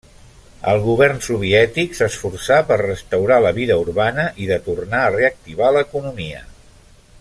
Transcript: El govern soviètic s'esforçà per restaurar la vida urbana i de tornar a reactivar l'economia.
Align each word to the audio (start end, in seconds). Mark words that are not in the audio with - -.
El 0.69 0.79
govern 0.85 1.19
soviètic 1.25 1.93
s'esforçà 1.99 2.57
per 2.71 2.79
restaurar 2.83 3.39
la 3.47 3.53
vida 3.61 3.79
urbana 3.85 4.27
i 4.47 4.51
de 4.53 4.61
tornar 4.69 5.03
a 5.07 5.13
reactivar 5.17 5.73
l'economia. 5.77 6.47